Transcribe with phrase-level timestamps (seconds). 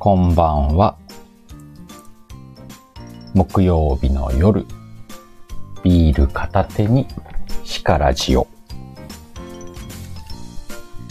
[0.00, 0.96] こんばんは。
[3.34, 4.64] 木曜日の夜、
[5.84, 7.06] ビール片手に
[7.64, 8.46] シカラジオ。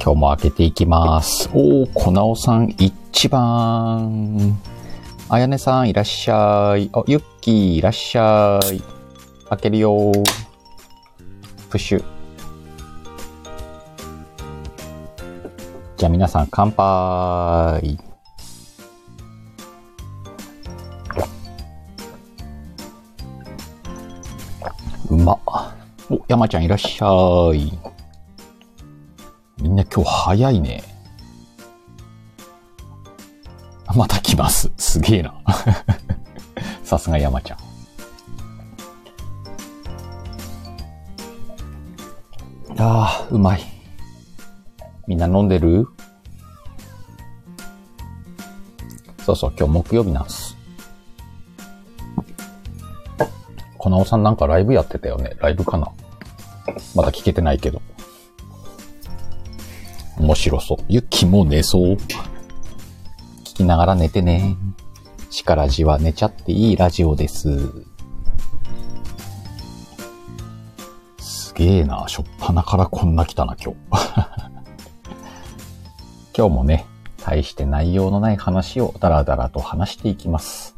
[0.04, 1.52] 今日も開けていきます。
[1.54, 4.60] おー、粉尾さん一番。
[5.30, 6.89] あやねさんいらっしゃい。
[6.92, 8.82] あ、ゆっきーいらっしゃい。
[9.50, 10.11] 開けるよ。
[11.69, 12.04] プッシュ。
[15.96, 18.08] じゃあ皆さん乾杯。
[26.29, 27.07] 山ちゃんいらっしゃ
[27.56, 27.75] い。
[29.60, 30.83] みんな今日早いね。
[33.95, 34.72] また来ます。
[34.78, 35.33] すげえな。
[36.85, 37.57] さすが山ちゃん。
[42.77, 43.61] ああ、うまい。
[45.07, 45.88] みんな飲んでる？
[49.25, 50.55] そうそう、今日木曜日なんです。
[53.80, 55.35] 粉尾さんなんかライブやってたよね。
[55.39, 55.91] ライブかな？
[56.95, 57.81] まだ聞けてないけど。
[60.17, 60.78] 面白そう。
[60.89, 61.95] ゆっきも寝そう。
[61.95, 62.08] 聞
[63.56, 64.58] きながら寝てね。
[65.30, 67.72] しからじは寝ちゃっていいラジオです。
[71.20, 72.06] すげえな。
[72.08, 73.78] しょっぱなからこんな来たな、今日。
[76.36, 76.86] 今日もね、
[77.23, 80.75] 大して内容のない話をダラダラと話していきます。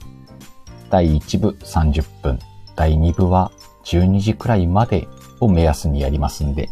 [0.89, 2.39] 第1部30分、
[2.75, 3.51] 第2部は
[3.85, 5.07] 12時くらいまで
[5.41, 6.69] を目安にやりますんで、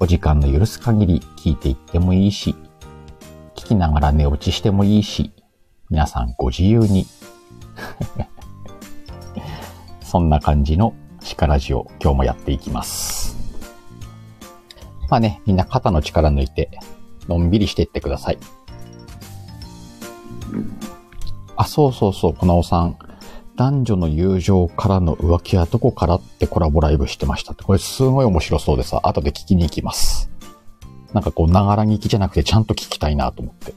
[0.00, 2.54] お時間の許す限り聞いていってもいいし、
[3.54, 5.32] 聞きながら寝落ちしてもいいし、
[5.90, 7.06] 皆さんご自由に。
[10.00, 13.36] そんな感じのシカラジを今日もやっていきます。
[15.08, 16.70] まあね、みんな肩の力抜いて、
[17.28, 18.38] のんびりしていってください。
[21.56, 22.96] あ、そうそうそう、このおさん。
[23.62, 27.62] 男女の友情からの浮気はどこからってコラボライブしてましたって。
[27.62, 30.32] これすごい面白そうでさ、後で聞きに行きます。
[31.12, 33.72] なんかこう、ながら聞きじゃなくてちゃんと聞きたいなと思って。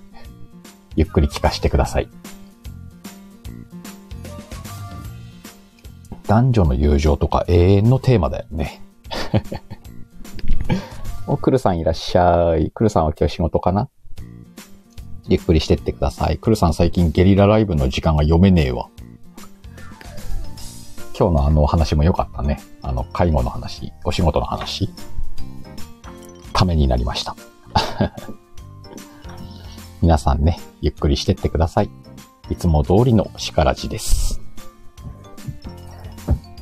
[0.96, 2.10] ゆっくり聞かせてください。
[6.26, 8.82] 男女の友情とか永遠のテーマだよね。
[11.28, 12.72] お、くるさんいらっしゃい。
[12.72, 13.88] くるさんは今日仕事かな？
[15.28, 16.40] ゆっくりしてってください。
[16.40, 18.90] くるさん最近ゲリラライブの時間が読めねえわ。
[21.18, 22.60] 今日のあの話も良かったね。
[22.82, 24.90] あの、介護の話、お仕事の話。
[26.52, 27.38] ためになりました。
[30.04, 31.90] 皆さんね、ゆっくりしてってください。
[32.50, 34.42] いつも通りのシカラジです。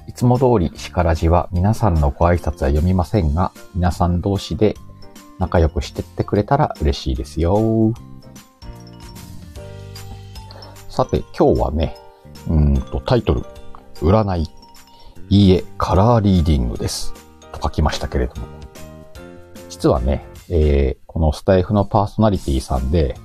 [0.08, 4.78] いつも通りシカラジは皆さんのご挨拶は読みませんが、皆さん同士で
[5.40, 7.92] 仲良くしてってくれたら嬉しいですよ。
[10.90, 11.98] さて、今日はね、
[12.48, 13.44] うんと、タイトル、
[14.02, 14.50] 占い、
[15.30, 17.14] いいえ、カラーリーディングです。
[17.52, 18.48] と書きましたけれども。
[19.70, 23.16] 実はね、えー、このスタイフのパーソナリティさんで、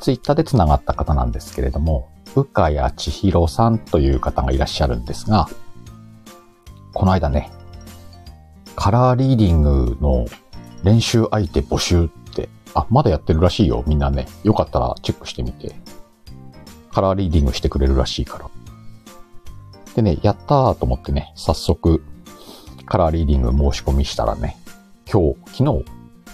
[0.00, 5.48] ツイッターで繋がった方なんですけれども、うかやちひろさんという方がいらっしゃるんですが、
[6.92, 7.50] この間ね、
[8.76, 10.26] カラーリーディングの
[10.82, 14.26] 練習相手募集って、あ、まだやってるらしいよ、みんなね。
[14.42, 15.74] よかったらチェックしてみて。
[16.92, 18.50] カラーリーディングしてくれるらしいから。
[19.94, 22.02] でね、やったーと思ってね、早速、
[22.86, 24.56] カラーリーディング申し込みしたらね、
[25.10, 25.84] 今日、昨日、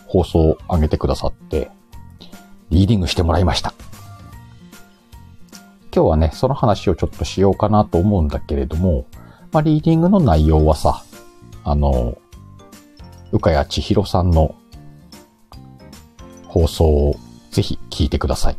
[0.07, 1.71] 放送を上げてくださって、
[2.71, 3.75] リーディングしてもらいました。
[5.95, 9.07] 今日はね、その話をちょっとしようかなと思うんだけれども、
[9.53, 11.03] まあ、リーディングの内容はさ、
[11.65, 12.17] あの、
[13.33, 14.55] うかやちひろさんの
[16.47, 17.15] 放送を
[17.51, 18.57] ぜひ聞いてください。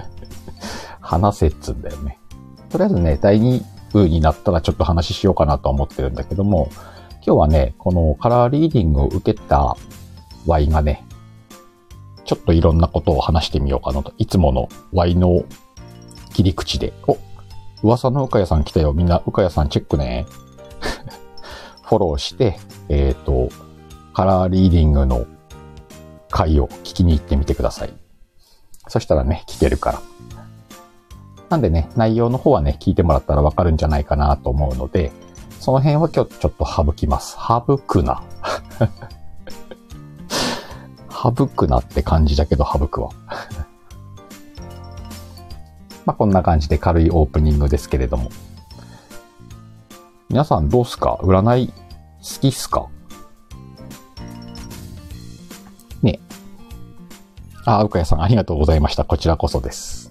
[1.00, 2.18] 話せっつんだよね。
[2.68, 6.70] とりあえずね、第2部になったらちょっと話しようかなと思ってるんだけども、
[7.26, 9.76] 今日はね、このカラーリーディングを受けた
[10.46, 11.04] Y がね、
[12.24, 14.12] ちょっといろんなことを話してみようかなと。
[14.18, 15.44] いつもの Y の
[16.34, 16.92] 切り口で。
[17.06, 17.16] お
[17.82, 18.92] 噂のうかやさん来たよ。
[18.92, 20.26] みんな、うかやさんチェックね。
[21.82, 22.58] フォローして、
[22.88, 23.48] えっ、と、
[24.12, 25.26] カラーリーディングの
[26.28, 27.94] 回を聞きに行ってみてください。
[28.88, 30.02] そしたらね、聞けるから。
[31.48, 35.10] なんでね、内容の方はね、聞いてもらったらわかるんじゃないかなと思うので、
[35.60, 37.36] その辺は今日ちょっと省きます。
[37.36, 38.22] 省くな。
[41.10, 43.10] 省くなって感じだけど省くわ。
[46.04, 48.30] まあこんな感じで軽いオープニングですけれども。
[50.28, 51.18] 皆さんどうすか？
[51.22, 51.74] 占い好
[52.40, 52.86] きっすか？
[56.02, 56.20] ね
[57.64, 59.04] あ、うかやさんありがとうございました。
[59.04, 60.07] こちらこそです。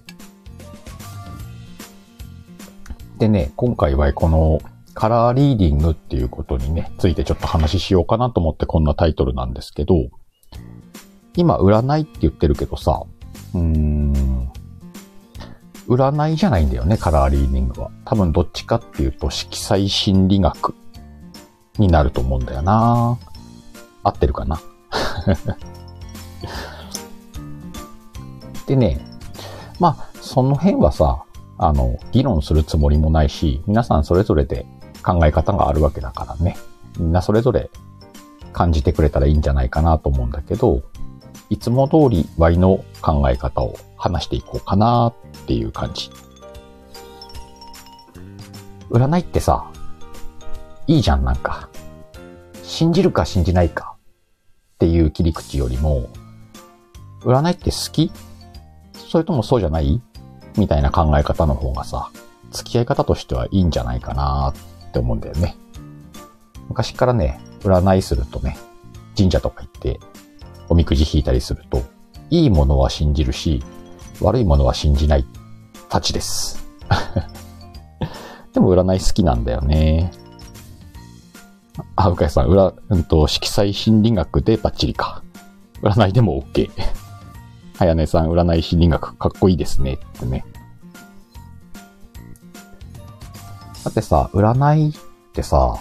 [3.18, 4.60] でね、今回はこの
[4.94, 10.10] カラーリーディングっていうことにね、ついてちょっと話ししようかなと思ってこんなタイトルなんですけど、
[11.36, 13.04] 今占いって言ってるけどさ、
[13.54, 14.52] うーん、
[15.88, 17.92] 占いじゃないんだよね、カラーリーディングは。
[18.06, 20.76] 多分どっちかっていうと色彩心理学
[21.78, 23.18] になると思うんだよな
[24.04, 24.60] 合ってるかな？
[28.68, 29.00] でね、
[29.80, 31.24] まあ、その辺はさ、
[31.58, 34.66] あの、議論するつもりもないし、皆さんそれぞれで
[35.04, 36.58] 考え方があるわけだからね。
[37.00, 37.70] みんなそれぞれ
[38.54, 40.84] 感じてくれたらいいんじゃないかなと思うんだけど、
[41.50, 45.14] いつも通り Y の考え方を話していこうかなっ
[45.46, 46.10] ていう感じ。
[48.90, 49.72] 占いってさ、
[50.88, 51.70] いいじゃん、なんか。
[52.64, 53.96] 信じるか信じないか
[54.76, 56.10] っていう切り口よりも、
[57.22, 58.12] 占いって好き？
[58.94, 60.02] それともそうじゃない？
[60.58, 62.10] みたいな考え方の方がさ、
[62.52, 64.54] 付き合い方としてはいいんじゃないかな
[64.88, 65.56] って思うんだよね。
[66.70, 68.58] 昔からね、占いするとね、
[69.16, 70.00] 神社とか行って
[70.70, 71.84] おみくじ引いたりすると、
[72.30, 73.64] いいものは信じるし、
[74.22, 75.26] 悪いものは信じない
[75.90, 76.66] たちです。
[78.54, 80.12] でも占い好きなんだよね。
[81.96, 85.22] あ、うかやさん、裏、うんと、色彩心理学でバッチリか。
[85.82, 86.70] 占いでも OK。
[87.78, 90.00] はやねさん、占い心理学かっこいいですね。
[90.18, 90.44] ってね。
[93.84, 94.94] だってさ、占いっ
[95.34, 95.78] てさ、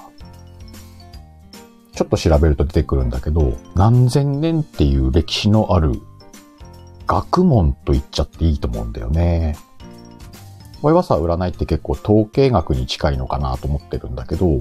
[1.94, 6.02] ちょっと調べると出てくるんだけど、何千年っていう歴史のある
[7.06, 9.56] 学問と言っちゃっていいと思うんだよね。
[10.82, 14.60] これはさ、占いって結構統計学に近いのかなと思ってるんだけど、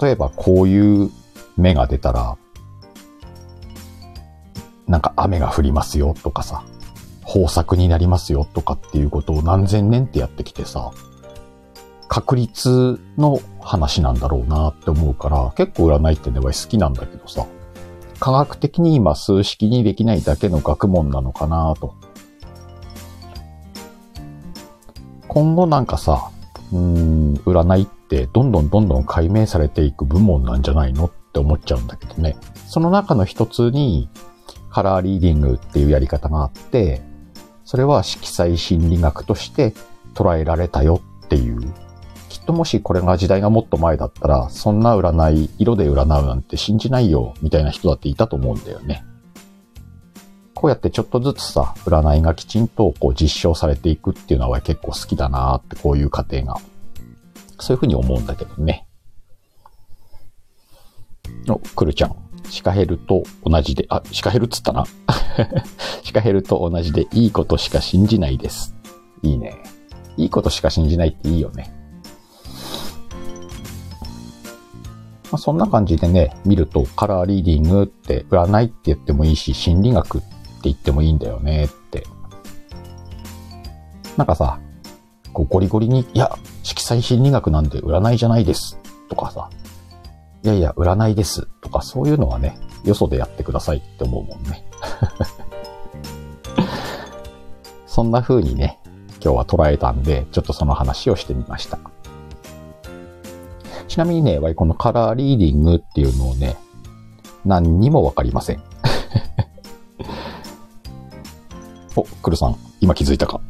[0.00, 1.10] 例えばこういう
[1.56, 2.36] 目が出たら、
[4.88, 6.64] なんか雨が降りますよとかさ、
[7.26, 10.90] 豊作になりますよとかっていうことを何千年ってやってきてさ、
[12.08, 17.46] 確率の話なんだろうなって思うから、結構占いってね、好きなんだけどさ、
[18.18, 21.94] 科学的に今数式にできないだけの学問なのかなと。
[25.28, 26.30] 今後なんかさ、
[26.72, 32.36] うん、占いってどんどんどんどん解明されていく部門なんじゃないのって思っちゃうんだけどね。
[32.66, 34.08] その中の一つに、
[34.70, 37.02] カラーリーディングっていうやり方があって、
[37.64, 39.74] それは色彩心理学として
[40.14, 41.60] 捉えられたよっていう
[42.28, 49.02] きっともしこれが時代がもっと前だったら、そんな占い、色で占うなんて信じないよ、みたいな人だっていたと思うんだよね。
[50.54, 56.56] こうやってちょっとずつさ、占いがきちんとこう実証されていくっていうのは結構好きだなって、こういう過程が。
[57.60, 58.86] そういうふうに思うんだけどね。
[61.48, 62.27] お、くるちゃん。
[62.50, 64.84] シカヘルと同じで、あ、シカヘルっつったな。
[66.02, 68.74] シカヘルと同じでいいことしか信じないです。
[69.22, 69.56] いいね。
[70.16, 71.72] いいことしか信じないっていいよね。
[75.30, 80.26] まあ、そんな感じでね、見るとカラーリーディングって占いって言ってもいいし、心理学って
[80.64, 82.04] 言ってもいいんだよねって。
[84.16, 84.58] なんかさ、
[85.32, 89.50] こうゴリゴリに、いや、色彩心理学なんて占いじゃないですとかさ、
[90.44, 94.64] いやいや、占いですとかそういうのはね、よそでやってくださいって思うもんね。
[97.86, 98.78] そんな風にね、
[99.22, 101.78] 今日は捉えたんで、ちょっとその話をしてみました。
[103.88, 106.56] ちなみにね、このカラーリーディングっていうのをね、
[107.44, 108.62] 何にもわかりません。
[111.96, 113.40] お、クルさん、今気づいたか。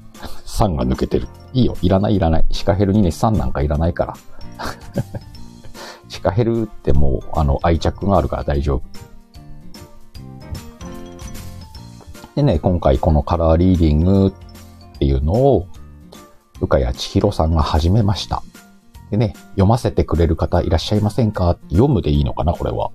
[0.47, 1.29] 3が抜けてる。
[1.53, 2.47] いいよ、いらないいらない。
[2.51, 4.15] シカヘルにね、3なんかいらないから。
[6.09, 8.83] シカヘルってもう、あの、愛着があるから大丈夫。
[12.35, 15.67] でね、今回このカラーリーディングっていうのを、
[16.61, 18.43] うかやちひろさんが始めました。
[19.11, 22.91] でね、読ませてくれる方いらっしゃいませんか読むでいいのかなこれは。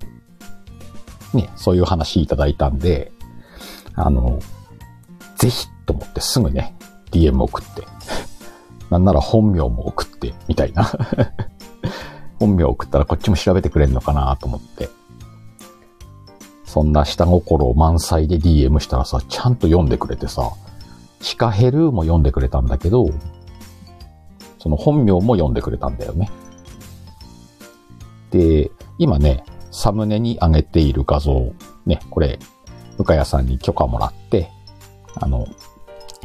[1.34, 3.12] ね、そういう話いただいたんで、
[3.94, 4.38] あの、
[5.36, 6.74] ぜひと思ってすぐね、
[7.10, 7.82] DM 送って。
[8.90, 10.90] なんなら本名も送って、みたいな。
[12.44, 14.88] 本名送ったらこっちも調べてくれんのかなと思って。
[16.64, 20.52] そんな下心満載で DM したらさ、ちゃんと読んでくれてさ、
[21.20, 23.06] シカヘルも読んでくれたんだけど、
[24.58, 26.30] その本名も読んでくれたんだよね。
[28.30, 31.52] で、今ね、サムネに上げている画像、
[31.86, 32.38] ね、これ、
[32.98, 34.50] 向谷さんに許可もらって、
[35.14, 35.46] あの、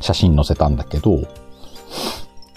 [0.01, 1.21] 写真載せたんだけど、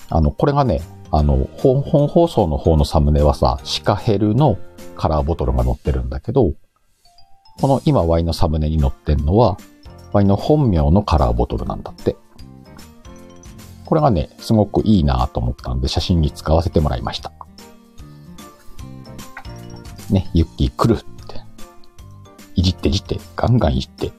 [0.09, 0.81] あの、これがね、
[1.15, 4.57] あの、本、放送の方のサムネはさ、シカヘルの
[4.97, 6.55] カラーボトルが載ってるんだけど、
[7.61, 9.59] この今 Y のサムネに載ってんのは、
[10.13, 12.17] Y の本名のカラーボトルなんだって。
[13.85, 17.31] これがね、すごくいいなと思ったんで写真に使わせてもらいました。
[20.11, 21.41] ね、ユッキー来るって。
[22.55, 24.13] いじっていじって、ガンガンいじって。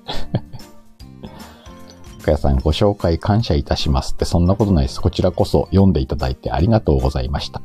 [2.23, 4.99] かやさんご紹介感謝いたしますって、そんなことないです。
[4.99, 7.61] こちらこそ読んでいただいてありがとうございました。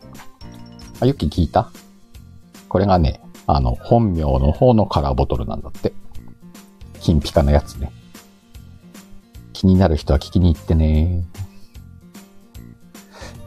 [1.01, 1.71] あ、ユッキー聞いた？
[2.69, 5.93] これがね、あの、本名の方のカラーボトルなんだって。
[7.01, 7.93] 金ピカのやつね。
[9.53, 11.25] 気になる人は聞きに行ってね。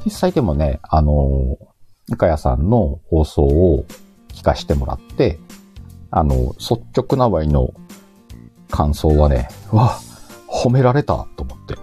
[0.03, 1.57] 実際でもね、あの、
[2.09, 3.85] ゆかやさんの放送を
[4.29, 5.39] 聞かしてもらって、
[6.09, 7.73] あの、率直なワイの
[8.69, 9.99] 感想はね、わ、
[10.51, 11.75] 褒められたと思って。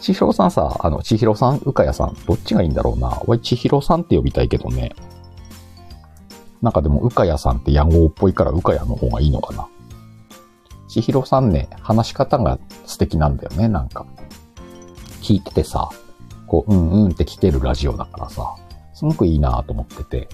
[0.00, 3.22] 千尋さんさ、あの、千尋さん、うかやさん、どっちがいいんだろうな。
[3.24, 4.92] わい、千尋さんって呼びたいけどね。
[6.60, 9.68] なんかでも、うかやさんって野号っぽいから、うかやの方がいいのかな。
[10.88, 14.04] 千尋さんね、話し方が素敵なんだよね、なんか。
[15.22, 15.88] 聞いててさ、
[16.46, 18.56] こう、うんうんって聞けるラジオだからさ、
[18.92, 20.28] すごくいいなと思ってて。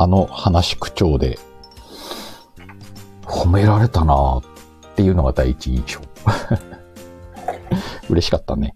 [0.00, 1.40] あの話口調で、
[3.28, 4.42] 褒められたなっ
[4.96, 6.00] ていうのが第一印象。
[8.08, 8.74] 嬉しかったね。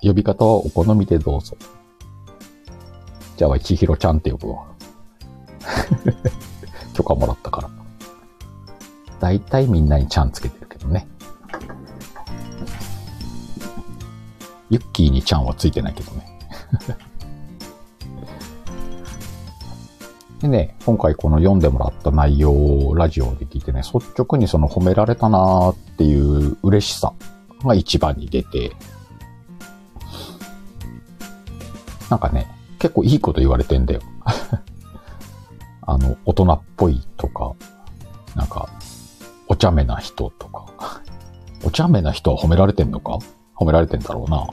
[0.00, 1.56] 呼び方はお好みでどうぞ。
[3.36, 4.64] じゃあ、ちひろちゃんって呼ぶわ。
[6.94, 7.70] 許可もらったから。
[9.20, 11.06] 大体みんなにちゃんつけてるけどね。
[14.70, 16.38] ユッキーにちゃんはついてないけどね。
[20.42, 27.12] でね、今回この読んでもらった内容をラジオで聞いてね、率直にその褒められたなーっていう嬉しさ
[27.62, 28.72] が一番に出て、
[32.10, 32.48] なんかね、
[32.80, 34.00] 結構いいこと言われてんだよ。
[35.82, 37.52] あの、大人っぽいとか、
[38.34, 38.68] なんか、
[39.46, 40.66] お茶目な人とか。
[41.64, 43.18] お茶目な人は褒められてんのか？
[43.54, 44.48] 褒められてんだろうな。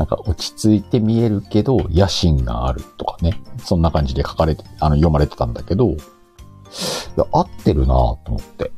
[0.00, 3.38] なんか落ち着いて見えるけど野心があるとかね。
[3.58, 5.96] そんな感じで書かれて、あの、読まれてたんだけど、い
[7.18, 8.72] や、合ってるなと思って。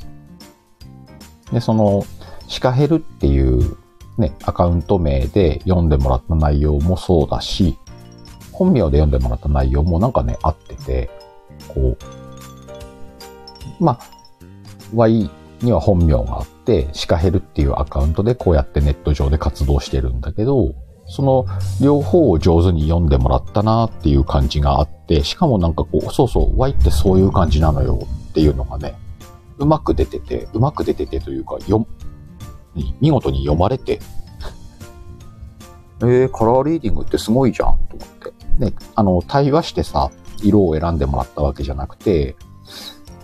[1.52, 2.04] で、その、
[2.48, 3.76] シカヘルっていう
[4.18, 7.78] ね、アカウント名で読んでもらった内容もそうだし、
[8.50, 11.08] 本名で読んでもらった内容もなんかね、合ってて、
[11.68, 11.96] こ
[13.80, 14.00] う、まあ、
[14.92, 20.74] Y には本名があって、シカヘルっていうアカウントでこうやってネット上で活動してるんだけど、
[21.06, 21.46] その
[21.80, 28.94] 両方を上手に読んでもらったなっていう感じがあって、しかもなんかこう、そうそう、Y ってそういう感じなのよっていうのがね、
[29.58, 31.86] うまく出てて、うまく出ててというか、よ、
[33.00, 34.00] 見事に読まれて、
[36.00, 38.32] えー、カラーリーディングってすごいじゃんと思って。
[38.58, 40.10] ね、あの、対話してさ、
[40.42, 42.36] 色を選んでもらったわけじゃなくて、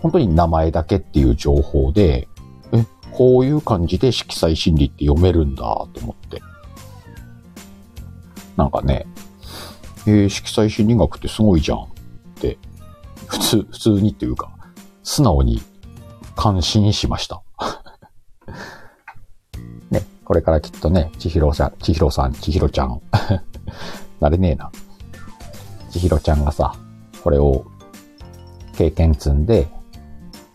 [0.00, 2.28] 本当に名前だけっていう情報で、
[2.72, 6.40] え、こういう感じで色彩心理って読めるんだと思って。
[8.58, 9.06] なんかね、
[10.04, 11.86] えー、色彩心理学ってすごいじゃんっ
[12.40, 12.58] て、
[13.28, 14.50] 普通、普通にっていうか、
[15.04, 15.62] 素直に
[16.34, 17.40] 感心しました。
[19.92, 23.00] ね、これからきっとね、千尋さん、千尋さん、千尋ちゃん。
[24.18, 24.72] なれねえな。
[25.90, 26.74] 千尋ちゃんがさ、
[27.22, 27.64] これを
[28.76, 29.68] 経験積んで、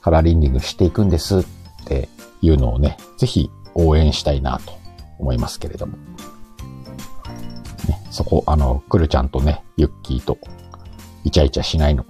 [0.01, 1.43] カラーリンディングしていくんですっ
[1.85, 2.09] て
[2.41, 4.73] いうのをね、ぜひ応援したいなと
[5.19, 5.97] 思いますけれども。
[8.13, 10.37] そこ、あの、くるちゃんとね、ユッキーと、
[11.23, 12.05] イチャイチャしないの。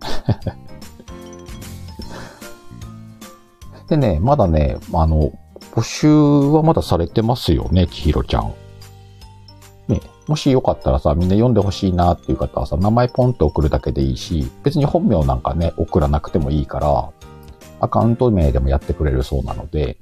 [3.88, 5.32] でね、まだね、あの、
[5.74, 8.52] 募集はまだされてますよね、ちひろちゃん。
[9.88, 17.10] ね、もしよかったらさ、みんな読んでほしいなっていう方はさ、名前ポンと送るだけでいいし、別に本名なんかね、送らなくてもいいから、
[17.80, 19.96] アカウント名でもやってくれるそうなので、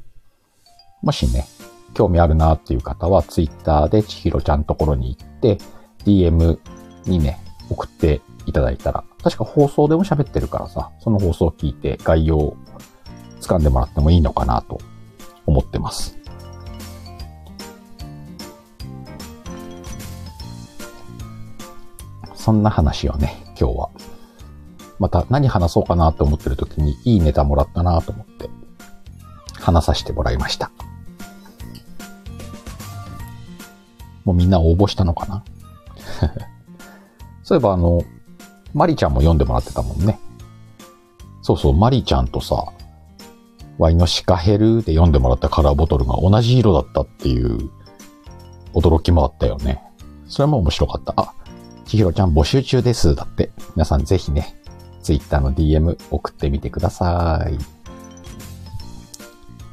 [1.00, 1.46] もしね、
[1.94, 5.58] 興味あるなっていう方は、ツイッターでちひろちゃんところに行って、
[6.04, 6.58] DM
[7.06, 7.38] にね、
[7.70, 12.56] 送っていただいたら、確か放送でも喋ってるからさ、その放送を聞いて概要を
[13.40, 14.78] 掴んでもらってもいいのかなと
[15.46, 16.18] 思ってます。
[22.34, 23.88] そんな話をね、今日は。
[24.98, 28.50] また何話そうかなと思ってる時にいいネタもらったなと思って、
[29.54, 30.70] 話させてもらいました。
[34.24, 35.44] もうみんな応募したのかな？
[37.42, 38.02] そういえばあの、
[38.72, 40.18] マリちゃんも読んでもらってたもんね。
[41.42, 42.64] そうそう、マリちゃんとさ、
[43.78, 47.70] ワイのシカヘルで読んでもらったカラーボトルが同じ色だったっていう
[48.72, 49.82] 驚きもあったよね。
[50.26, 51.12] それも面白かった。
[51.16, 51.34] あ、
[51.84, 53.14] ちひろちゃん募集中です。
[53.14, 53.50] だって。
[53.76, 54.56] 皆さんぜひね、
[55.02, 57.58] ツイッターの DM 送ってみてください。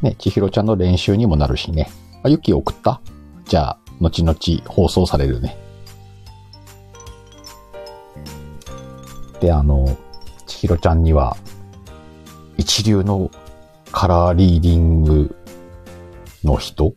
[0.03, 1.89] ね、千尋ちゃんの練習にもなるしね。
[2.23, 2.99] あ、ユッキー送った？
[3.45, 4.35] じゃあ、後々
[4.67, 5.55] 放送されるね。
[9.39, 9.97] で、あの、
[10.47, 11.37] 千尋ちゃんには、
[12.57, 13.31] 一流の
[13.91, 15.35] カラーリーディング
[16.43, 16.93] の人っ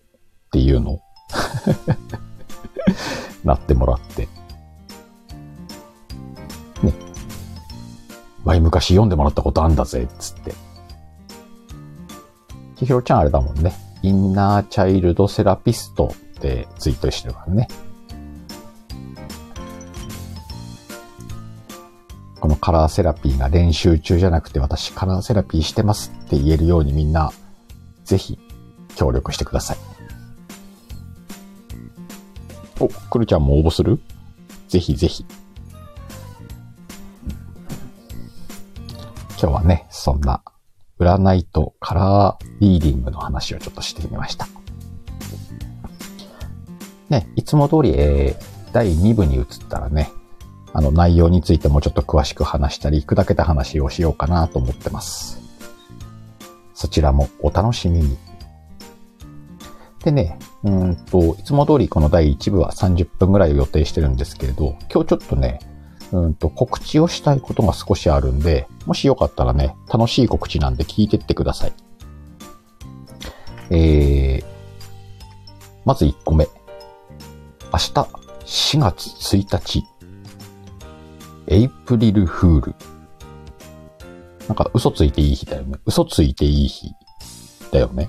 [0.51, 1.01] ていうの
[3.45, 4.29] なってもらって。
[6.83, 6.93] ね。
[8.45, 10.55] 前昔読んでもらったことあんだぜ、つって。
[12.77, 13.75] 千尋ちゃんあれだもんね。
[14.03, 17.69] インナーチャイルドセラピストってツイートしてるからね。
[22.41, 27.33] このカラーセラピーが練習中じゃなくて私カラーセラピーしてますって言えるようにみんな
[28.05, 28.39] ぜひ
[28.97, 29.77] 協力してください。
[32.81, 33.99] お、くるちゃんも応募する？
[34.69, 35.25] ぜひぜひ。
[39.41, 40.43] 今日はね、そんな
[40.99, 44.49] 占いとカラーリーディングの話をちょっとしてみました。
[47.09, 50.11] ね、いつも通り、えー、第2部に移ったらね、
[50.73, 55.41] あの内容についてもちょっと詳しく話したり、砕けた話をしようかなと思ってます。
[56.75, 58.19] そちらもお楽しみに。
[60.03, 65.61] でね、うんと、いつも通りこの第1部は30分ぐらいを予定してるんですけれど、今日ちょっとね、
[66.13, 71.73] うんと、告知をしたいことが少しあるんで、もしよかったらね、楽しい告知なんで聞いてってください。
[73.71, 74.45] えー、
[75.85, 76.49] まず1個目。
[77.75, 77.93] 明日
[78.47, 79.85] 4月1日、
[81.49, 82.75] エイプリルフール。
[84.47, 85.81] なんか嘘ついていい日だよね。
[85.85, 86.93] 嘘ついていい日
[87.73, 88.09] だよね。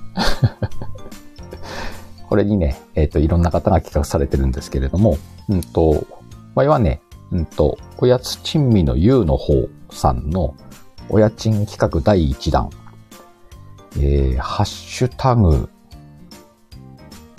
[2.29, 5.17] これにね、えっ、ー、と、いろんな方が企画されてるんですけれども、
[5.49, 6.05] うんと、
[6.53, 10.53] 場合はね、うんと、おやつ珍味の U の方さんの
[11.09, 12.69] お家賃企画第1弾。
[13.97, 15.67] えー、ハッシュタグ、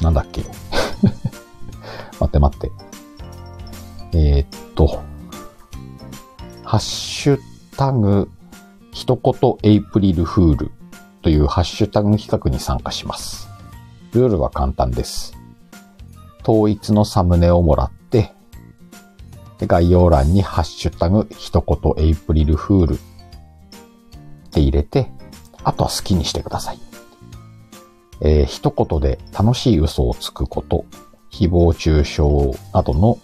[0.00, 0.44] なんだっけ
[2.20, 2.70] 待って待って。
[4.12, 5.02] えー、っと、
[6.64, 7.38] ハッシュ
[7.76, 8.30] タグ、
[8.92, 10.70] 一言エイプリルフール
[11.22, 13.48] というハッシュタグ企画に参加します。
[14.12, 15.36] ルールは簡単です。
[16.42, 18.32] 統一のサムネをもらって、
[19.58, 22.98] で概要欄にハッシュタグ、一言エイプリルフールっ
[24.50, 25.10] て入れて、
[25.64, 26.78] あとは好きにしてください。
[28.20, 30.84] えー、一言で楽しい嘘をつくこと、
[31.36, 33.18] 誹謗中傷などの、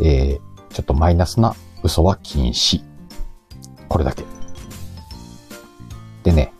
[0.00, 2.82] えー、ちょっとマイナスな嘘は禁止。
[3.88, 4.24] これだけ。
[6.24, 6.52] でね、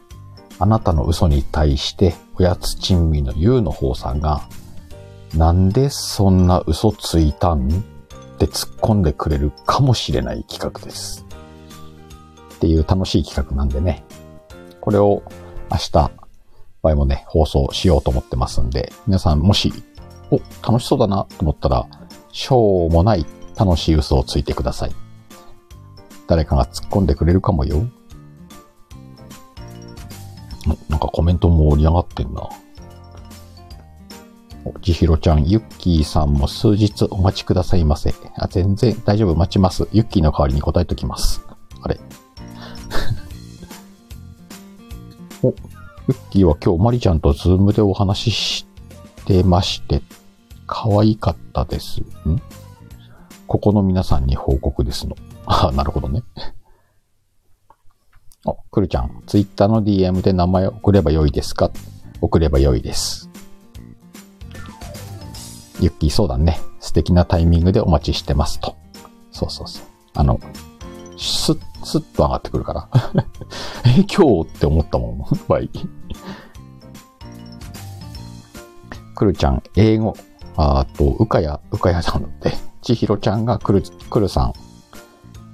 [0.61, 4.43] あなたの嘘に対して、おやつ珍味のゆうの方さんが、
[5.35, 7.73] なんでそんな嘘ついたんっ
[8.39, 11.27] て突っ込んでくれるかもしれない企画です。
[12.55, 14.05] っていう楽しい企画なんでね、
[14.81, 15.25] これを
[15.73, 16.11] 明日、
[16.83, 19.73] 場合もね、放送しようと思ってますんで、皆さんもし、
[20.37, 21.87] お、楽しそうだなと思ったら、
[22.33, 24.93] しょうもない楽しい嘘をついてください。
[26.27, 27.87] 誰かが突っ込んでくれるかもよ。
[30.89, 32.49] なんかコメントも盛り上がってんな。
[34.85, 38.15] ちひろちゃん、ゆっきーさんも数日お待ちくださいませ。
[38.37, 39.89] あ、全然大丈夫、待ちます。
[39.93, 41.43] ゆっきーの代わりに答えときます。
[41.83, 41.99] あれ
[45.43, 45.55] お、ゆっ
[46.31, 48.67] きーは今日まりちゃんとズームでお話しし
[49.25, 50.03] てまして、
[50.77, 52.01] 可愛かったです。
[52.01, 52.43] ん？
[53.47, 55.15] ここの皆さんに報告ですの。
[55.47, 56.25] あなるほどね。
[58.45, 61.71] あ、くるちゃん、ツイッターの DM で名前を送ればよいですか？
[62.21, 63.31] 送ればよいです。
[65.81, 66.59] ゆっきー、そうだね。
[66.81, 68.75] 素敵なタイミングでお待ちしてますと。
[69.31, 69.85] そうそうそう。
[70.15, 70.41] あの、
[71.17, 72.89] スッ、スッと上がってくるから。
[73.97, 75.19] え、今日って思ったもん。
[75.47, 75.71] はい。
[79.15, 80.17] くるちゃん、英語。
[80.57, 84.53] あと、うかや、うかやさんって、ちひろちゃんがくる、くるさん、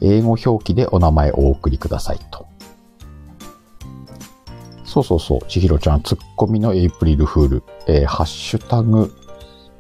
[0.01, 2.47] 英語表記でお名前をお送りくださいと。
[4.85, 9.15] そうそうそう、ちひろちゃん、ツッコミのエイプリルフール、えー、ハッシュタグ、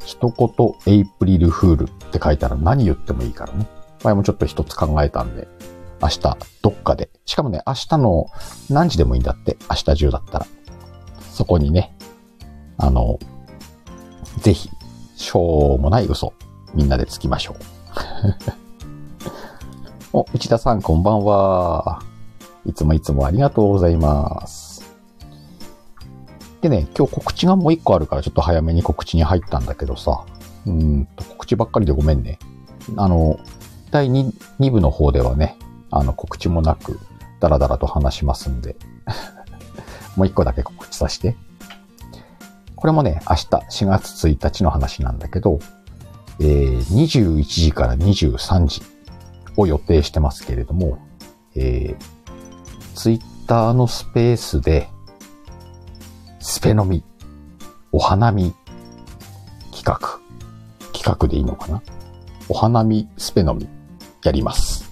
[0.04, 3.66] 一言エイプリルフールって書いたら何言ってもいいからね。
[4.02, 5.48] 前もちょっと一つ考えたんで、
[6.02, 8.26] 明日どっかで、しかもね、明日の
[8.70, 10.46] 何時でもいいんだって、明日中だったら。
[11.32, 11.94] そこにね、
[12.78, 13.18] あの、
[14.38, 14.70] ぜひ、
[15.20, 16.32] しょうもない嘘、
[16.74, 17.56] みんなでつきましょう。
[20.18, 22.00] お、内田さんこんばんは。
[22.64, 24.82] いつもいつもありがとうございます。
[26.62, 30.24] でね、今日告知がもう一個あるからちょっと早めに告知に入ったんだけどさ。
[30.66, 32.38] うんと、告知ばっかりでごめんね。
[32.96, 33.38] あの、
[33.90, 35.58] 第 2, 2部の方ではね、
[35.90, 36.98] あの、告知もなく、
[37.40, 38.74] だらだらと話しますんで。
[40.16, 41.36] もう一個だけ告知させて。
[42.80, 43.46] これもね、明日
[43.84, 45.58] 4月1日の話なんだけど、
[46.40, 48.82] えー、21時から23時
[49.58, 50.98] を予定してますけれども、
[51.54, 54.88] えー、ツイッターのスペースで、
[56.38, 57.04] スペ飲み、
[57.92, 58.54] お花見
[59.72, 60.18] 企画、
[60.94, 61.82] 企画でいいのかな？
[62.48, 63.68] お花見スペ飲み
[64.24, 64.90] やります。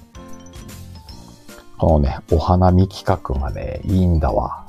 [1.78, 4.66] このね、お花見企画がね、いいんだわ。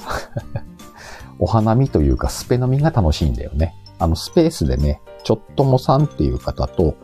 [1.39, 3.73] お花見というかスペ飲みが楽しいんだよね。
[3.97, 6.95] あのスペースでね、ちょっともさんっていう方と、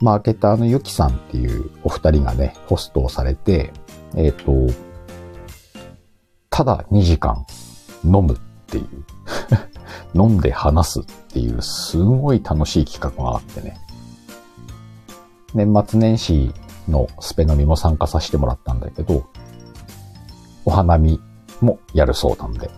[0.00, 3.72] マーケターのゆきさんっていうお二人がね、ホストをされて、
[4.16, 4.74] えっ、ー、と、
[6.50, 7.46] ただ2時間
[8.04, 8.86] 飲むっていう
[10.14, 13.78] 飲んで話すっていうすごい楽しい企画があってね。
[15.54, 16.52] 年末年始
[16.88, 19.24] のスペ飲みも参加させてもらったんだけど、
[20.64, 21.20] お花見
[21.60, 22.70] もやるそうなんで、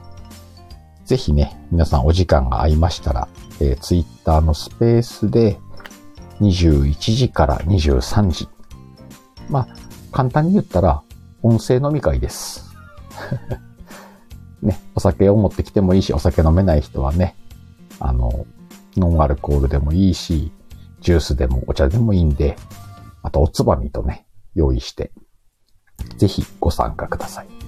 [1.11, 3.29] ぜひね、皆さんお時間が合いましたら、
[3.61, 5.59] えー、Twitter のスペースで
[6.41, 8.49] 21時から23時。
[9.49, 9.69] まあ、
[10.13, 11.03] 簡単に言ったら、
[11.43, 12.73] 音声飲み会です。
[14.63, 17.35] ね、お酒を持ってきてもいいし、お酒飲めない人はね、
[17.99, 18.47] あの、
[18.97, 20.53] ノンアルコールでもいいし、
[21.01, 22.57] ジュースでもお茶でもいいんで、
[23.25, 25.11] あとおつまみとね、用意して、
[26.19, 27.60] ぜひご参加ください。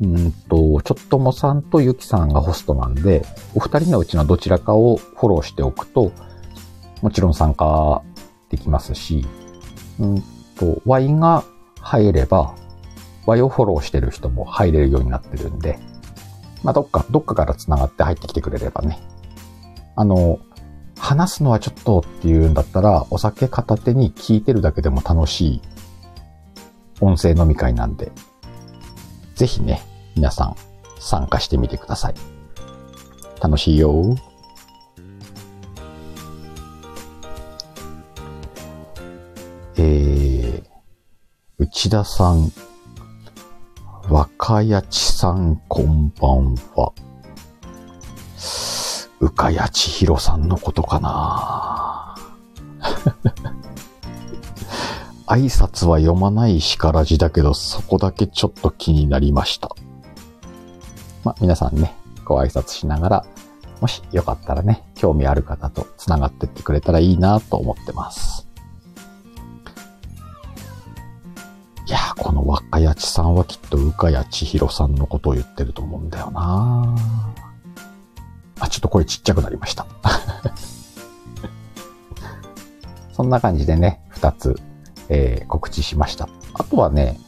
[0.00, 6.12] うんと、ちょっともさんとゆきさんがホストなんで、お二人のうちのどちらかをフォローしておくと、
[7.02, 8.02] もちろん参加
[8.50, 9.26] できますし、
[9.98, 10.22] うん
[10.58, 11.44] と、ワインが
[11.80, 12.54] 入れば、
[13.26, 15.78] ワイをフォローしてる人も入れるようになってるんで、
[16.62, 18.98] まあ、どっか、どっかから繋がって入ってきてくれればね。
[19.94, 20.40] あの、
[20.98, 25.62] 話すのはちょっとっていうんだったら、お酒片手に聞いてるだけでも楽しい
[27.00, 28.12] 音声飲み会なんで、
[29.36, 29.82] ぜひね、
[30.14, 30.56] 皆さん
[30.98, 32.14] 参加してみてください。
[33.40, 34.16] 楽しいよ。
[39.76, 40.64] えー、
[41.58, 42.50] 内田さん、
[44.08, 46.92] 若谷地さん、こんばんは。
[49.20, 51.95] うかやちひろさんのことかな
[55.26, 59.70] 挨拶は読まないしからじだけど、そこだけちょっと気になりました。
[61.24, 63.26] まあ、皆さんね、ご挨拶しながら、
[63.80, 68.46] もしよかったらね、興味ある方と繋がってってくれたらいいなと思ってます。
[71.86, 76.96] いやこの若やちさんはきっとうかやちひろさんのことを言ってると思うんだよな
[78.58, 79.86] あ、ちょっと声ちっちゃくなりました。
[83.12, 84.56] そんな感じでね、二つ
[85.08, 86.28] えー、告知しました。
[86.54, 87.18] あとはね、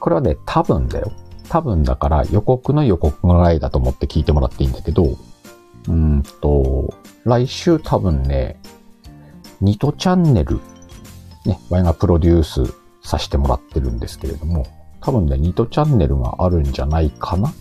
[0.00, 1.12] これはね、多分だよ。
[1.48, 5.16] 多分だから予告の予告ぐらいだと思って聞いてもらっていいんだけど、
[5.88, 8.60] うんと、来週多分ね、
[9.60, 10.60] ニトチャンネル、
[11.44, 14.66] ね、ワイがプロデュースさせてもらってるんですけれども、
[15.00, 17.52] 多分ね、ニトチャンネルがあるんじゃないかな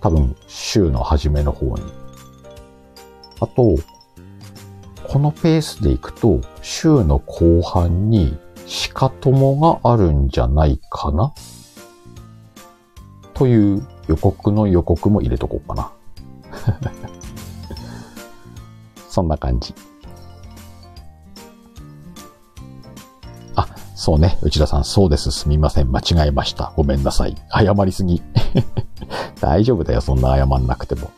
[0.00, 1.82] 多分、週の初めの方に。
[3.40, 3.76] あと、
[5.08, 8.36] このペースでいくと、週の後半に
[8.92, 11.32] 鹿友があるんじゃないかな？
[13.34, 15.92] という予告の予告も入れとこうかな。
[19.08, 19.74] そんな感じ。
[23.54, 24.38] あ、そうね。
[24.42, 25.30] 内田さん、そうです。
[25.30, 25.92] すみません。
[25.92, 26.72] 間違えました。
[26.76, 27.36] ごめんなさい。
[27.50, 28.22] 謝りすぎ。
[29.40, 30.00] 大丈夫だよ。
[30.00, 31.10] そんな謝んなくても。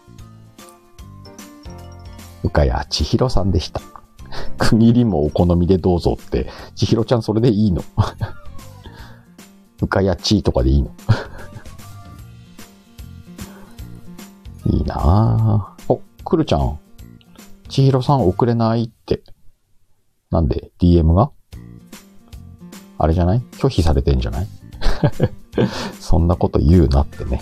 [2.44, 3.80] うかやちひろさんでした。
[4.58, 7.82] 区切りもお好みでどうぞって、ちひろちゃんそれでいいの？
[9.82, 10.90] うかやちとかでいいの？
[14.66, 15.92] いいなぁ。
[15.92, 16.78] お、くるちゃん。
[17.68, 19.22] ちひろさん遅れないって。
[20.30, 21.30] なんで ?DM が？
[22.98, 23.42] あれじゃない？
[23.52, 24.48] 拒否されてんじゃない？
[26.00, 27.24] そんなこと言うなって。
[27.24, 27.40] ね。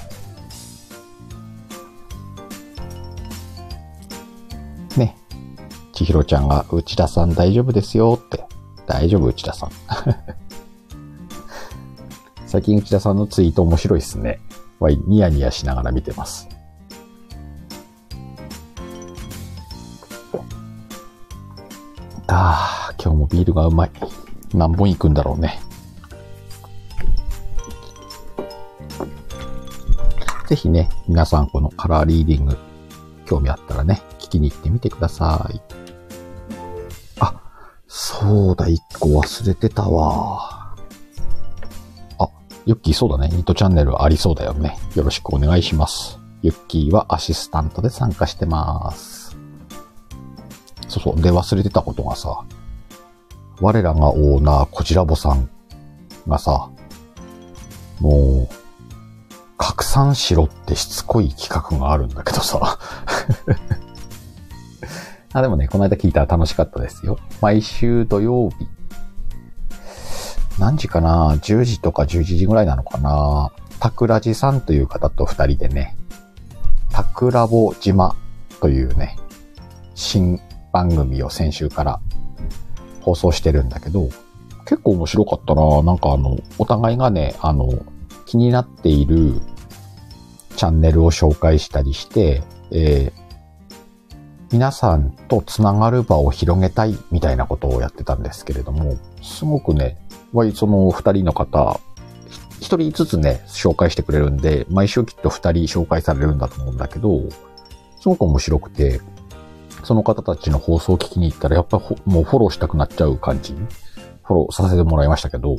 [5.97, 8.45] 千尋ちゃんが、内田さん大丈夫ですよって。
[8.87, 9.71] 大丈夫、内田さん。
[12.47, 14.39] 最近内田さんのツイート面白いっすね。
[14.79, 16.51] わい、ニヤニヤしながら見てます。
[22.27, 23.91] ああ、今日もビールがうまい。
[24.53, 25.59] 何本いくんだろうね。
[30.47, 32.59] ぜひね、皆さんこのカラーリーディング、
[33.25, 35.86] 興味あったらね、聞きに行ってみてください。
[38.27, 40.75] そうだ、一個忘れてたわ。
[42.19, 42.29] あ、
[42.65, 43.29] ユッキーそうだね。
[43.29, 44.77] ニットチャンネルありそうだよね。
[44.97, 46.19] よろしくお願いします。
[46.43, 49.37] ユッキーはアシスタントで参加してます。
[50.89, 51.23] そうそう。
[51.23, 52.45] で、忘れてたことがさ、
[53.61, 55.49] 我らがオーナー、こちらぼさん
[56.27, 56.69] がさ、
[58.01, 58.55] もう、
[59.57, 62.81] 拡散しろってしつこい企画があるんだけどさ。
[65.37, 67.19] あ、でもね、この間聞いたら楽しかったですよ。
[67.43, 68.67] 毎週土曜日。
[70.59, 73.53] 何時かな ?10 時とか11時ぐらいなのかな？
[73.79, 75.95] タクラジさんという方と二人でね、
[76.91, 78.17] タクラボ島
[78.63, 79.19] というね、
[79.95, 80.41] 新
[80.73, 82.01] 番組を先週から
[83.03, 84.09] 放送してるんだけど、
[84.65, 87.69] 結構面白かったななんかあの、お互いがね、あの、
[88.25, 89.35] 気になっている
[90.57, 93.26] チャンネルを紹介したりして、えー
[94.53, 99.99] 皆さんとつながる場を広げたいみたいなことをやってたんですけれども、すごくね、
[100.33, 101.81] 割その二人の方、
[102.61, 107.23] 一人ずつね、紹介してくれるんで、毎週きっと二人紹介されるんだと思うんだけど、
[108.01, 109.01] すごく面白くて、
[109.83, 113.53] その方たちの放送を聞きに行ったら、やっぱもうフォローしたくなっちゃう感じ、
[114.23, 115.57] フォローさせてもらいましたけど、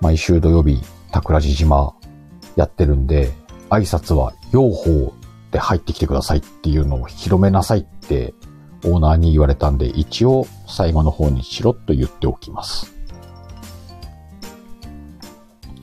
[0.00, 0.80] 毎週土曜日、
[1.12, 1.94] 桜地島
[2.54, 3.32] やってるんで、
[3.68, 5.12] 挨拶は、用法
[5.50, 8.34] で入ってきてくださいっていうのを広めなさいって
[8.84, 12.94] オーナーに言われたんで、一応最後の方にしろと言っておきます。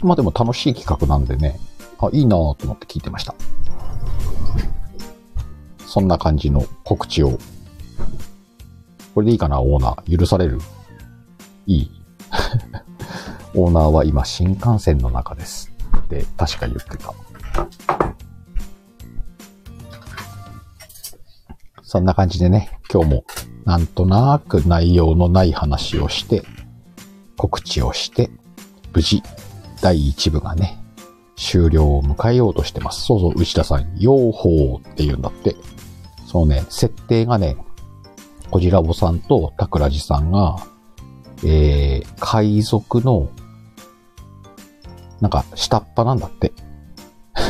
[0.01, 1.59] まあでも楽しい企画なんでね、
[1.99, 3.33] あ、いいなぁと思って聞いてました。
[5.87, 7.39] そんな感じの告知を。
[9.13, 10.17] これでいいかな、オーナー。
[10.17, 10.59] 許される？
[11.65, 11.91] いい
[13.55, 15.71] オーナーは今新幹線の中です。
[15.97, 17.13] って確か言ってた。
[21.85, 23.25] そんな感じでね、今日も
[23.63, 26.41] なんとなく内容のない話をして、
[27.37, 28.31] 告知をして、
[28.91, 29.21] 無事、
[29.83, 30.79] 第1部がね、
[31.35, 33.05] 終了を迎えようとしてます。
[33.05, 35.55] そうそう、内田さん、用法って言うんだって。
[36.25, 37.55] そのね、設定がね、
[38.49, 40.57] こじらぼさんとたくらじさんが、
[41.43, 43.29] えー、海賊の、
[45.21, 46.51] なんか、下っ端なんだって。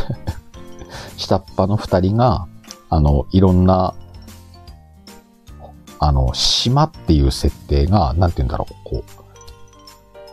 [1.16, 2.48] 下っ端の二人が、
[2.90, 3.96] あの、いろんな、
[6.08, 9.26] あの、島っていう設定が、なんて言うんだろう、こう、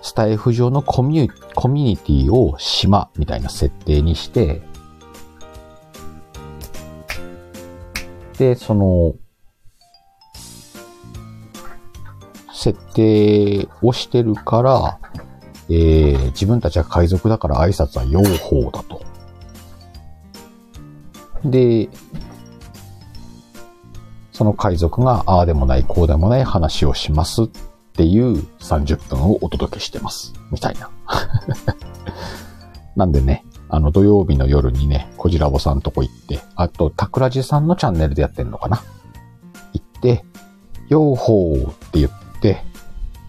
[0.03, 4.63] スタイフ上のコミュコミュニティを島みたいな設定にして、
[8.37, 9.15] で、その、
[12.53, 14.99] 設定をしてるから、
[15.69, 19.03] えー、自分たちは海賊だから挨拶は用法だと。
[21.45, 21.89] で、
[24.43, 27.49] その海賊がああでもないこうでもない話をしますっ
[27.93, 30.33] ていう30分をお届けしてます。
[30.51, 30.91] みたいな。
[32.97, 38.83] なんでね、あの土曜日の夜にね、こじらぼさんとこ行って、あと、たくらじさんのチャンネルでやってんのかな
[39.75, 40.25] 行って、
[40.89, 42.65] ようほーって言って、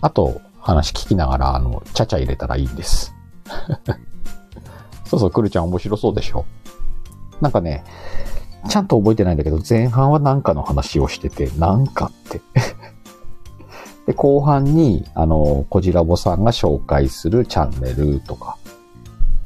[0.02, 3.14] あと、話聞きながら、あの、ちゃちゃ入れたらいいんです。
[5.06, 6.44] そうそう、くるちゃん面白そうでしょ
[7.40, 7.84] なんかね、
[8.70, 12.42] ちゃんと覚えてないんだけど、前半はなんかの話をしてて、なんかって。
[14.08, 18.58] で、後半に、あの、こじらぼさんが紹介するチャンネルとか、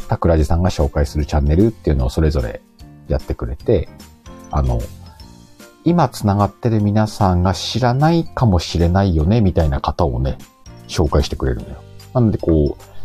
[0.08, 2.62] たくらじさんが紹介するチャンネルっていうのをそれぞれ
[3.08, 3.90] やってくれて、
[4.52, 4.80] あの、
[5.84, 10.38] 今繋がってる皆さんが知らないかもしれないよね、みたいな方をね、
[10.88, 11.76] 紹介してくれるのよ。
[12.14, 12.97] なんでこう、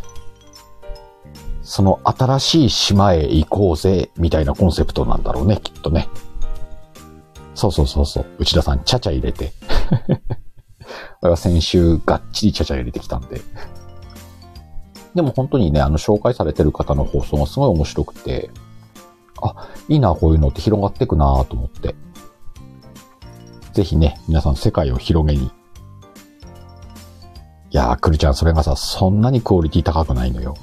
[1.73, 6.07] その新しい島へ行こうぜ、みたいなコンセプトなんだろうね、きっとね。
[7.55, 8.25] そうそうそうそう。
[8.37, 9.53] 内田さん、ちゃちゃ入れて。
[11.23, 13.41] 俺は先週、がっちりちゃちゃ入れてきたんで。
[15.15, 18.51] でも本当にね、あの、紹介されてる方の放送がすごい面白くて、
[19.41, 21.95] あ、いいな、こういうのって広がってくなと思って。
[23.73, 25.45] ぜひね、皆さん世界を広げに。
[25.47, 25.49] い
[27.71, 30.53] やー、くるちゃん、それがさ、そんなにクオリティ高くないのよ。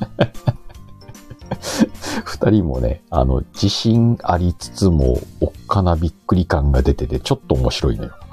[2.24, 8.10] 二人もね、あの、自信ありつつも、おっかなびっくり感が出てて、ちょっと面白いのよ。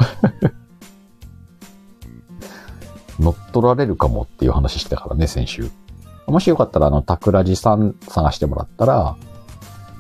[3.20, 5.70] 乗っ取られるかもっていう話してたからね、先週。
[6.28, 9.18] もしよかったら、あの、桜地さん探してもらったら、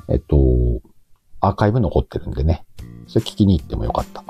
[0.08, 0.38] えっと、
[1.42, 2.66] アーカイブ残ってるんでね、
[3.08, 4.24] それ聞きに行ってもよかった。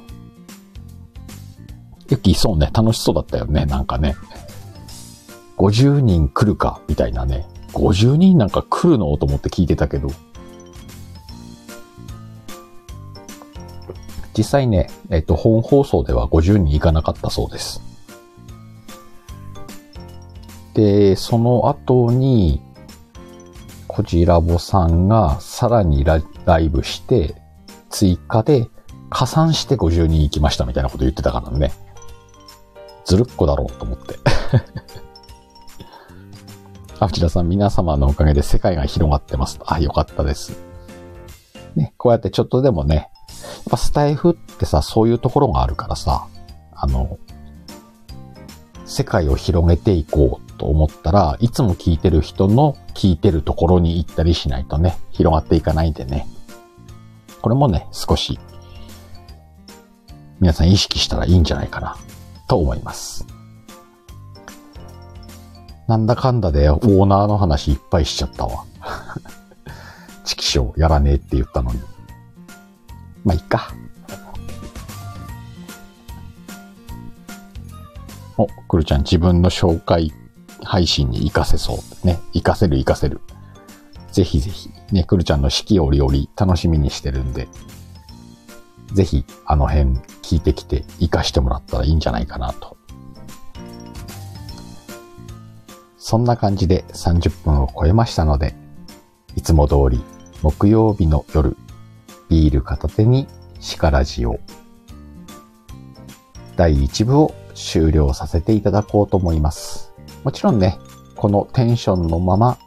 [2.09, 4.15] ゆき、そうね、楽しそうだったよね、なんかね。
[5.59, 7.45] 50人来るか、みたいなね。
[7.73, 9.15] 50人なんか来るの？
[9.17, 10.07] と思って聞いてたけど。
[14.37, 17.81] 実際ね、えっと、本放送では50人いかなかったそうです。
[20.75, 22.61] で、その後に、
[23.87, 26.21] コジラボさんがさらにラ
[26.59, 27.35] イブして、
[27.89, 28.69] 追加で
[29.09, 31.73] 加算して50人行きましたみたいなこと言ってたからね。
[33.03, 34.15] ずるっこだろうと思って。
[36.99, 39.59] あ、内田さん、皆様のおかげで世界が広がってます。
[39.65, 40.57] あ、よかったです。
[41.75, 43.05] ね、こうやってちょっとでもね、やっ
[43.69, 46.27] ぱスタイフってさ、そういうところがあるからさ、
[46.73, 47.17] あの、
[48.85, 56.27] 世界を広げていこうと思ったら、いつも聞いてる人の聞いてるところに行ったりしないとね、広がっていかないんでね。
[57.41, 58.39] これもね、少し、
[60.39, 61.95] 皆さん意識したらいいんじゃないかな、
[62.47, 63.38] と思います。
[65.89, 68.63] なんだかんだでオーナーの話いっぱいしちゃったわ。
[70.23, 71.79] チキショーやらねえって言ったのに。
[73.25, 73.73] まあ、いっか。
[78.37, 80.13] お、くるちゃん自分の紹介
[80.63, 82.19] 配信に活かせそうね。
[82.33, 83.21] 活かせる活かせる。
[84.11, 87.47] ぜひぜひ、ね、くるちゃんの四季折々楽しみにしてるんで、
[88.93, 92.78] ぜひあの辺聞いてきて活かしてもらったらいいんじゃないかなと。
[95.99, 98.55] そんな感じで30分を超えましたので、
[99.35, 100.01] いつも通り
[100.41, 101.57] 木曜日の夜、
[102.29, 103.27] ビール片手に
[103.59, 104.39] シカラジオ。
[106.55, 109.91] 第1部を終了させていただこうと思います。
[110.23, 110.79] もちろんね、
[111.15, 112.57] このテンションのまま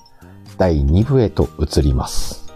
[0.59, 2.53] 第2部へと移ります。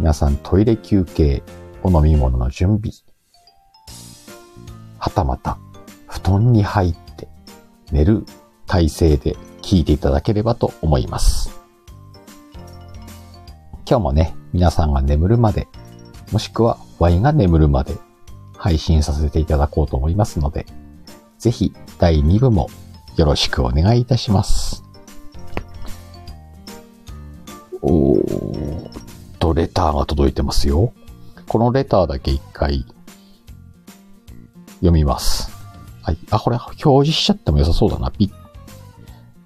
[0.00, 1.42] 皆さんトイレ休憩、
[1.84, 2.92] お飲み物の準備。
[4.98, 5.56] はたまた
[6.08, 7.28] 布団に入って
[7.92, 8.24] 寝る
[8.66, 9.36] 体勢で
[9.68, 11.60] 聞いていただければと思います。
[13.86, 15.68] 今日もね、皆さんが眠るまで、
[16.32, 17.94] もしくは Y が眠るまで
[18.56, 20.64] 配信させていただこうと思いますので、
[21.38, 22.70] ぜひ第2部も
[23.16, 24.84] よろしくお願いいたします。
[27.82, 28.90] おー
[29.38, 30.94] と、レターが届いてますよ。
[31.46, 32.86] このレターだけ一回
[34.76, 35.50] 読みます。
[36.02, 36.18] はい。
[36.30, 38.10] あ、これ表示しちゃっても良さそうだな。
[38.10, 38.47] ピッ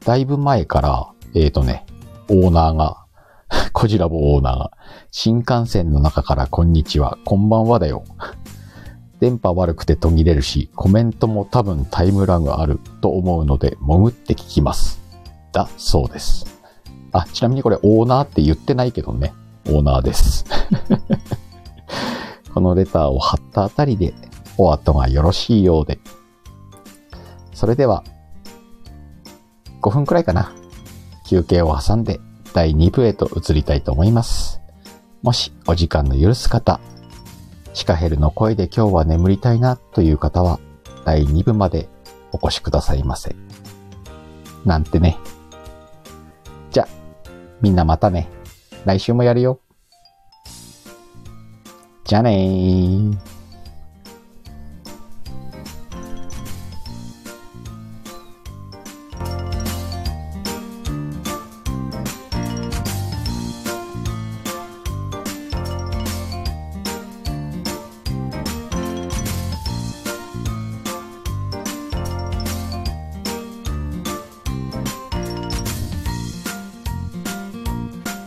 [0.04, 1.86] だいぶ前から、えっ、ー、とね、
[2.28, 3.02] オーナーが
[3.72, 4.70] コジラボオーナーが。
[5.10, 8.04] 新幹線の中からこんにちは、こんばんはだよ。
[9.20, 15.00] 電波悪くて途切れるし、コメントも多分タイムラグあると思うので、潜って聞きます。
[15.52, 16.46] だそうです。
[17.12, 19.32] あ、ちなみにこれオーナーって言ってないけどね。
[19.66, 20.44] オーナーです。
[22.52, 24.14] このレターを貼ったあたりで、
[24.58, 26.00] お後がよろしいようで。
[27.52, 28.02] それでは、
[29.82, 30.54] 5分くらいかな。
[31.28, 32.20] 休憩を挟んで
[32.54, 34.60] 第2部へと移りたいと思います。
[35.22, 36.80] もしお時間の許す方、
[37.74, 40.60] シカヘルの声で今日は眠りたいなという方は、
[41.04, 41.88] 第2部まで
[42.32, 43.34] お越しくださいませ。
[44.64, 45.18] なんてね。
[46.70, 46.88] じゃ、
[47.60, 48.28] みんなまたね。
[48.84, 49.60] 来週もやるよ。
[52.04, 53.31] じゃあねー。